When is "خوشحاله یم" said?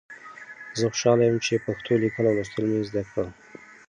0.91-1.37